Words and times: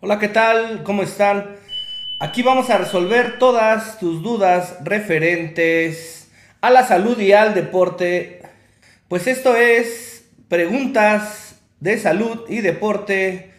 Hola, 0.00 0.20
¿qué 0.20 0.28
tal? 0.28 0.84
¿Cómo 0.84 1.02
están? 1.02 1.56
Aquí 2.20 2.42
vamos 2.42 2.70
a 2.70 2.78
resolver 2.78 3.40
todas 3.40 3.98
tus 3.98 4.22
dudas 4.22 4.76
referentes 4.84 6.30
a 6.60 6.70
la 6.70 6.86
salud 6.86 7.18
y 7.18 7.32
al 7.32 7.52
deporte. 7.52 8.42
Pues 9.08 9.26
esto 9.26 9.56
es 9.56 10.30
preguntas 10.46 11.60
de 11.80 11.98
salud 11.98 12.44
y 12.48 12.60
deporte 12.60 13.50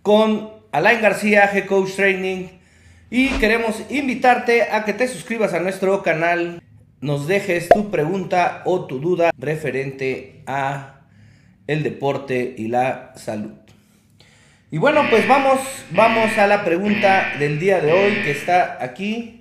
con 0.00 0.50
Alain 0.72 1.02
García, 1.02 1.52
G 1.52 1.66
Coach 1.66 1.92
Training. 1.94 2.48
Y 3.10 3.28
queremos 3.32 3.82
invitarte 3.90 4.62
a 4.62 4.86
que 4.86 4.94
te 4.94 5.06
suscribas 5.08 5.52
a 5.52 5.60
nuestro 5.60 6.02
canal, 6.02 6.62
nos 7.02 7.26
dejes 7.26 7.68
tu 7.68 7.90
pregunta 7.90 8.62
o 8.64 8.86
tu 8.86 8.98
duda 8.98 9.30
referente 9.36 10.42
a 10.46 11.02
el 11.66 11.82
deporte 11.82 12.54
y 12.56 12.68
la 12.68 13.12
salud. 13.14 13.71
Y 14.72 14.78
bueno, 14.78 15.02
pues 15.10 15.28
vamos, 15.28 15.60
vamos 15.90 16.38
a 16.38 16.46
la 16.46 16.64
pregunta 16.64 17.34
del 17.38 17.60
día 17.60 17.82
de 17.82 17.92
hoy 17.92 18.22
que 18.24 18.30
está 18.30 18.78
aquí. 18.80 19.36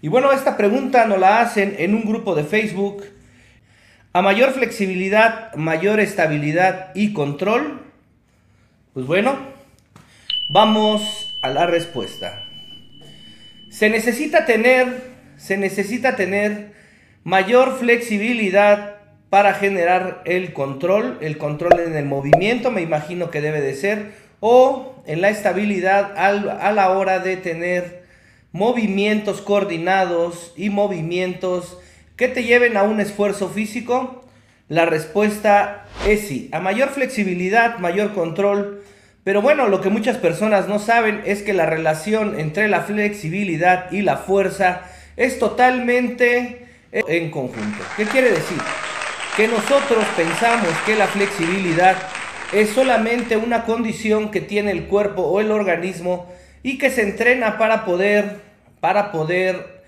Y 0.00 0.06
bueno, 0.06 0.30
esta 0.30 0.56
pregunta 0.56 1.06
nos 1.06 1.18
la 1.18 1.40
hacen 1.40 1.74
en 1.80 1.92
un 1.92 2.04
grupo 2.04 2.36
de 2.36 2.44
Facebook. 2.44 3.04
A 4.12 4.22
mayor 4.22 4.52
flexibilidad, 4.52 5.52
mayor 5.56 5.98
estabilidad 5.98 6.92
y 6.94 7.14
control. 7.14 7.82
Pues 8.94 9.06
bueno, 9.06 9.36
vamos 10.50 11.36
a 11.42 11.48
la 11.48 11.66
respuesta. 11.66 12.44
Se 13.68 13.90
necesita 13.90 14.46
tener, 14.46 15.02
se 15.36 15.56
necesita 15.56 16.14
tener 16.14 16.74
mayor 17.24 17.76
flexibilidad 17.76 18.98
para 19.30 19.54
generar 19.54 20.22
el 20.26 20.52
control, 20.52 21.18
el 21.22 21.38
control 21.38 21.80
en 21.80 21.96
el 21.96 22.04
movimiento, 22.04 22.70
me 22.70 22.82
imagino 22.82 23.32
que 23.32 23.40
debe 23.40 23.60
de 23.60 23.74
ser 23.74 24.25
o 24.40 25.02
en 25.06 25.20
la 25.20 25.30
estabilidad 25.30 26.12
a 26.16 26.72
la 26.72 26.90
hora 26.90 27.18
de 27.20 27.36
tener 27.36 28.04
movimientos 28.52 29.40
coordinados 29.42 30.52
y 30.56 30.70
movimientos 30.70 31.78
que 32.16 32.28
te 32.28 32.44
lleven 32.44 32.76
a 32.76 32.82
un 32.82 33.00
esfuerzo 33.00 33.48
físico? 33.50 34.24
La 34.68 34.86
respuesta 34.86 35.84
es 36.06 36.26
sí. 36.26 36.48
A 36.52 36.60
mayor 36.60 36.88
flexibilidad, 36.88 37.78
mayor 37.78 38.14
control. 38.14 38.82
Pero 39.22 39.42
bueno, 39.42 39.68
lo 39.68 39.80
que 39.80 39.90
muchas 39.90 40.16
personas 40.16 40.68
no 40.68 40.78
saben 40.78 41.22
es 41.24 41.42
que 41.42 41.52
la 41.52 41.66
relación 41.66 42.38
entre 42.40 42.68
la 42.68 42.80
flexibilidad 42.80 43.90
y 43.92 44.02
la 44.02 44.16
fuerza 44.16 44.82
es 45.16 45.38
totalmente 45.38 46.66
en 46.92 47.30
conjunto. 47.30 47.84
¿Qué 47.96 48.04
quiere 48.04 48.30
decir? 48.30 48.58
Que 49.36 49.48
nosotros 49.48 50.04
pensamos 50.16 50.68
que 50.86 50.96
la 50.96 51.06
flexibilidad 51.06 51.96
es 52.52 52.70
solamente 52.70 53.36
una 53.36 53.64
condición 53.64 54.30
que 54.30 54.40
tiene 54.40 54.70
el 54.70 54.86
cuerpo 54.86 55.22
o 55.22 55.40
el 55.40 55.50
organismo 55.50 56.26
y 56.62 56.78
que 56.78 56.90
se 56.90 57.02
entrena 57.02 57.58
para 57.58 57.84
poder, 57.84 58.40
para 58.80 59.12
poder 59.12 59.84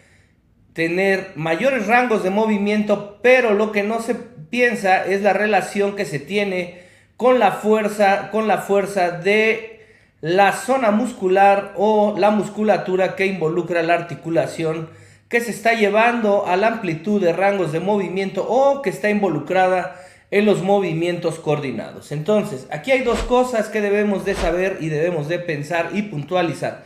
tener 0.72 1.32
mayores 1.34 1.86
rangos 1.86 2.22
de 2.22 2.30
movimiento, 2.30 3.18
pero 3.22 3.54
lo 3.54 3.72
que 3.72 3.82
no 3.82 4.00
se 4.00 4.14
piensa 4.14 5.04
es 5.04 5.22
la 5.22 5.32
relación 5.32 5.96
que 5.96 6.04
se 6.04 6.18
tiene 6.18 6.82
con 7.16 7.38
la 7.38 7.52
fuerza, 7.52 8.30
con 8.30 8.46
la 8.46 8.58
fuerza 8.58 9.10
de 9.10 9.80
la 10.20 10.52
zona 10.52 10.90
muscular 10.90 11.72
o 11.76 12.14
la 12.16 12.30
musculatura 12.30 13.16
que 13.16 13.26
involucra 13.26 13.82
la 13.82 13.94
articulación 13.94 14.88
que 15.28 15.40
se 15.40 15.50
está 15.50 15.74
llevando 15.74 16.46
a 16.46 16.56
la 16.56 16.68
amplitud 16.68 17.20
de 17.20 17.32
rangos 17.32 17.72
de 17.72 17.80
movimiento 17.80 18.46
o 18.48 18.80
que 18.82 18.90
está 18.90 19.10
involucrada 19.10 19.96
en 20.30 20.44
los 20.44 20.62
movimientos 20.62 21.38
coordinados. 21.38 22.12
Entonces, 22.12 22.66
aquí 22.70 22.90
hay 22.92 23.02
dos 23.02 23.20
cosas 23.20 23.68
que 23.68 23.80
debemos 23.80 24.24
de 24.24 24.34
saber 24.34 24.78
y 24.80 24.88
debemos 24.88 25.28
de 25.28 25.38
pensar 25.38 25.90
y 25.94 26.02
puntualizar. 26.02 26.84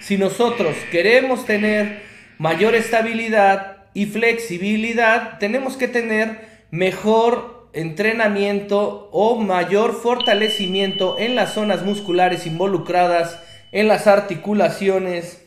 Si 0.00 0.18
nosotros 0.18 0.74
queremos 0.90 1.44
tener 1.44 2.02
mayor 2.38 2.74
estabilidad 2.74 3.84
y 3.94 4.06
flexibilidad, 4.06 5.38
tenemos 5.38 5.76
que 5.76 5.88
tener 5.88 6.40
mejor 6.70 7.68
entrenamiento 7.72 9.08
o 9.12 9.36
mayor 9.36 9.92
fortalecimiento 9.92 11.16
en 11.18 11.36
las 11.36 11.54
zonas 11.54 11.84
musculares 11.84 12.46
involucradas, 12.46 13.38
en 13.70 13.86
las 13.86 14.08
articulaciones 14.08 15.46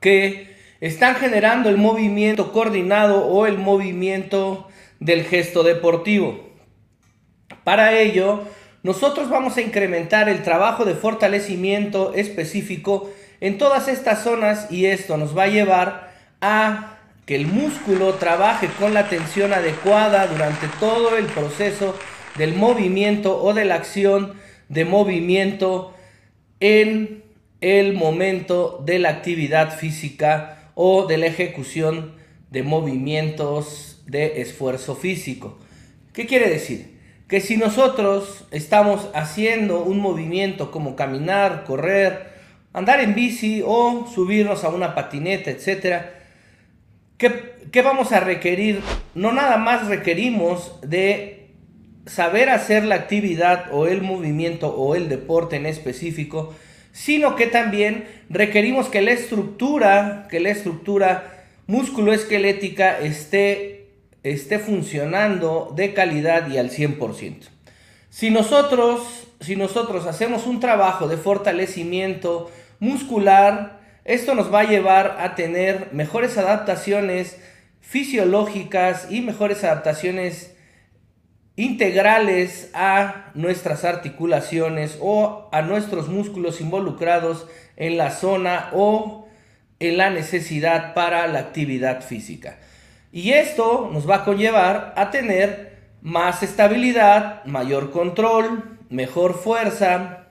que 0.00 0.56
están 0.80 1.16
generando 1.16 1.68
el 1.68 1.76
movimiento 1.76 2.52
coordinado 2.52 3.26
o 3.26 3.46
el 3.46 3.58
movimiento 3.58 4.68
del 5.00 5.24
gesto 5.24 5.62
deportivo. 5.62 6.48
Para 7.64 7.98
ello, 7.98 8.44
nosotros 8.82 9.28
vamos 9.28 9.56
a 9.56 9.60
incrementar 9.60 10.28
el 10.28 10.42
trabajo 10.42 10.84
de 10.84 10.94
fortalecimiento 10.94 12.14
específico 12.14 13.10
en 13.40 13.58
todas 13.58 13.88
estas 13.88 14.22
zonas 14.22 14.70
y 14.70 14.86
esto 14.86 15.16
nos 15.16 15.36
va 15.36 15.44
a 15.44 15.48
llevar 15.48 16.12
a 16.40 16.98
que 17.26 17.36
el 17.36 17.46
músculo 17.46 18.14
trabaje 18.14 18.68
con 18.78 18.94
la 18.94 19.08
tensión 19.08 19.52
adecuada 19.52 20.26
durante 20.26 20.66
todo 20.80 21.16
el 21.16 21.26
proceso 21.26 21.94
del 22.36 22.54
movimiento 22.54 23.42
o 23.42 23.52
de 23.52 23.64
la 23.64 23.74
acción 23.74 24.34
de 24.68 24.84
movimiento 24.84 25.94
en 26.60 27.22
el 27.60 27.92
momento 27.94 28.82
de 28.84 28.98
la 28.98 29.10
actividad 29.10 29.76
física 29.76 30.70
o 30.74 31.06
de 31.06 31.18
la 31.18 31.26
ejecución 31.26 32.14
de 32.50 32.62
movimientos 32.62 34.02
de 34.06 34.40
esfuerzo 34.40 34.96
físico. 34.96 35.58
¿Qué 36.12 36.26
quiere 36.26 36.48
decir? 36.48 36.98
Que 37.28 37.40
si 37.40 37.56
nosotros 37.56 38.46
estamos 38.50 39.08
haciendo 39.14 39.82
un 39.82 40.00
movimiento 40.00 40.70
como 40.70 40.96
caminar, 40.96 41.64
correr, 41.64 42.32
andar 42.72 43.00
en 43.00 43.14
bici 43.14 43.62
o 43.64 44.06
subirnos 44.12 44.64
a 44.64 44.70
una 44.70 44.94
patineta, 44.94 45.50
etc., 45.50 46.02
¿qué, 47.18 47.54
¿qué 47.70 47.82
vamos 47.82 48.12
a 48.12 48.20
requerir? 48.20 48.80
No 49.14 49.32
nada 49.32 49.58
más 49.58 49.86
requerimos 49.88 50.80
de 50.80 51.50
saber 52.06 52.48
hacer 52.48 52.84
la 52.84 52.94
actividad 52.94 53.66
o 53.72 53.86
el 53.86 54.00
movimiento 54.00 54.74
o 54.74 54.94
el 54.94 55.10
deporte 55.10 55.56
en 55.56 55.66
específico, 55.66 56.54
sino 56.92 57.36
que 57.36 57.46
también 57.46 58.06
requerimos 58.30 58.88
que 58.88 59.02
la 59.02 59.12
estructura, 59.12 60.26
que 60.30 60.40
la 60.40 60.50
estructura 60.50 61.37
musculoesquelética 61.68 62.98
esté 62.98 63.78
esté 64.22 64.58
funcionando 64.58 65.72
de 65.76 65.94
calidad 65.94 66.48
y 66.48 66.58
al 66.58 66.70
100%. 66.70 67.48
Si 68.10 68.30
nosotros, 68.30 69.28
si 69.40 69.54
nosotros 69.56 70.06
hacemos 70.06 70.46
un 70.46 70.60
trabajo 70.60 71.08
de 71.08 71.16
fortalecimiento 71.16 72.50
muscular, 72.80 73.80
esto 74.04 74.34
nos 74.34 74.52
va 74.52 74.60
a 74.60 74.68
llevar 74.68 75.18
a 75.20 75.34
tener 75.34 75.90
mejores 75.92 76.38
adaptaciones 76.38 77.38
fisiológicas 77.80 79.06
y 79.10 79.20
mejores 79.20 79.62
adaptaciones 79.64 80.54
integrales 81.56 82.70
a 82.72 83.30
nuestras 83.34 83.84
articulaciones 83.84 84.98
o 85.00 85.48
a 85.52 85.62
nuestros 85.62 86.08
músculos 86.08 86.60
involucrados 86.60 87.46
en 87.76 87.98
la 87.98 88.10
zona 88.10 88.70
o 88.72 89.27
en 89.80 89.96
la 89.96 90.10
necesidad 90.10 90.94
para 90.94 91.26
la 91.28 91.40
actividad 91.40 92.02
física. 92.02 92.58
Y 93.12 93.30
esto 93.30 93.90
nos 93.92 94.08
va 94.08 94.16
a 94.16 94.24
conllevar 94.24 94.92
a 94.96 95.10
tener 95.10 95.78
más 96.02 96.42
estabilidad, 96.42 97.44
mayor 97.44 97.90
control, 97.90 98.78
mejor 98.90 99.34
fuerza 99.34 100.26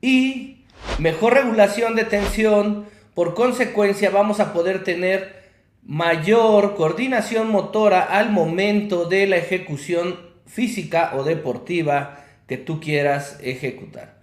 y 0.00 0.64
mejor 0.98 1.34
regulación 1.34 1.94
de 1.94 2.04
tensión. 2.04 2.86
Por 3.14 3.34
consecuencia 3.34 4.10
vamos 4.10 4.40
a 4.40 4.52
poder 4.52 4.84
tener 4.84 5.38
mayor 5.82 6.76
coordinación 6.76 7.50
motora 7.50 8.02
al 8.02 8.30
momento 8.30 9.06
de 9.06 9.26
la 9.26 9.36
ejecución 9.36 10.20
física 10.46 11.12
o 11.14 11.24
deportiva 11.24 12.24
que 12.46 12.56
tú 12.56 12.80
quieras 12.80 13.38
ejecutar. 13.42 14.18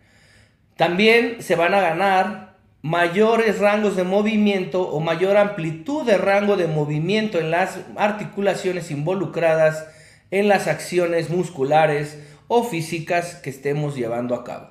También 0.75 1.41
se 1.41 1.55
van 1.55 1.73
a 1.73 1.81
ganar 1.81 2.54
mayores 2.85 3.57
rangos 3.57 3.95
de 3.95 4.03
movimiento 4.03 4.87
o 4.87 4.99
mayor 4.99 5.37
amplitud 5.37 6.05
de 6.05 6.19
rango 6.19 6.55
de 6.55 6.67
movimiento 6.67 7.39
en 7.39 7.49
las 7.49 7.79
articulaciones 7.95 8.91
involucradas 8.91 9.87
en 10.29 10.47
las 10.47 10.67
acciones 10.67 11.31
musculares 11.31 12.19
o 12.47 12.63
físicas 12.63 13.37
que 13.37 13.49
estemos 13.49 13.95
llevando 13.95 14.35
a 14.35 14.43
cabo. 14.43 14.67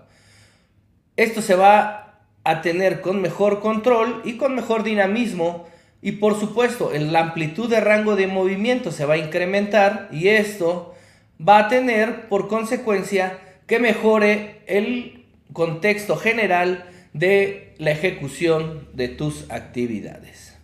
Esto 1.17 1.43
se 1.43 1.57
va 1.57 2.21
a 2.45 2.63
tener 2.63 3.01
con 3.01 3.21
mejor 3.21 3.59
control 3.59 4.23
y 4.25 4.37
con 4.37 4.55
mejor 4.55 4.85
dinamismo 4.85 5.67
y 6.01 6.13
por 6.13 6.39
supuesto 6.39 6.93
la 6.97 7.19
amplitud 7.19 7.69
de 7.69 7.81
rango 7.81 8.15
de 8.15 8.29
movimiento 8.29 8.93
se 8.93 9.07
va 9.07 9.15
a 9.15 9.19
incrementar 9.19 10.09
y 10.13 10.29
esto 10.29 10.95
va 11.37 11.59
a 11.59 11.69
tener 11.69 12.29
por 12.29 12.47
consecuencia 12.47 13.41
que 13.67 13.81
mejore 13.81 14.61
el 14.69 15.25
contexto 15.53 16.15
general 16.17 16.91
de 17.15 17.75
la 17.79 17.93
ejecución 17.93 18.89
de 18.93 19.09
tus 19.09 19.51
actividades. 19.51 20.55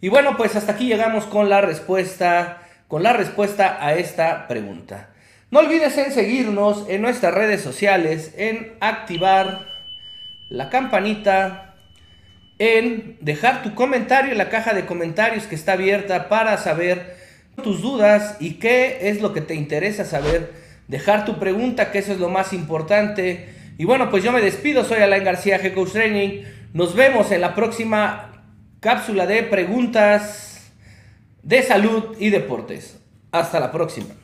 Y 0.00 0.08
bueno, 0.08 0.36
pues 0.36 0.56
hasta 0.56 0.72
aquí 0.72 0.88
llegamos 0.88 1.26
con 1.26 1.48
la 1.48 1.60
respuesta, 1.60 2.62
con 2.88 3.04
la 3.04 3.12
respuesta 3.12 3.78
a 3.80 3.94
esta 3.94 4.48
pregunta. 4.48 5.10
No 5.52 5.60
olvides 5.60 5.96
en 5.98 6.10
seguirnos 6.10 6.86
en 6.88 7.02
nuestras 7.02 7.34
redes 7.34 7.60
sociales, 7.60 8.34
en 8.36 8.72
activar 8.80 9.68
la 10.48 10.70
campanita, 10.70 11.74
en 12.58 13.18
dejar 13.20 13.62
tu 13.62 13.74
comentario 13.74 14.32
en 14.32 14.38
la 14.38 14.48
caja 14.48 14.72
de 14.72 14.86
comentarios 14.86 15.44
que 15.44 15.54
está 15.54 15.74
abierta 15.74 16.28
para 16.28 16.56
saber 16.56 17.16
tus 17.62 17.82
dudas 17.82 18.36
y 18.40 18.54
qué 18.54 19.10
es 19.10 19.20
lo 19.20 19.34
que 19.34 19.42
te 19.42 19.54
interesa 19.54 20.04
saber. 20.04 20.52
Dejar 20.88 21.26
tu 21.26 21.38
pregunta, 21.38 21.92
que 21.92 21.98
eso 21.98 22.12
es 22.12 22.18
lo 22.18 22.28
más 22.28 22.52
importante. 22.52 23.61
Y 23.78 23.84
bueno, 23.84 24.10
pues 24.10 24.22
yo 24.22 24.32
me 24.32 24.40
despido, 24.40 24.84
soy 24.84 24.98
Alain 24.98 25.24
García, 25.24 25.60
G 25.60 25.90
Training. 25.90 26.42
Nos 26.72 26.94
vemos 26.94 27.30
en 27.32 27.40
la 27.40 27.54
próxima 27.54 28.44
cápsula 28.80 29.26
de 29.26 29.42
preguntas 29.42 30.72
de 31.42 31.62
salud 31.62 32.16
y 32.18 32.30
deportes. 32.30 32.98
Hasta 33.30 33.60
la 33.60 33.72
próxima. 33.72 34.14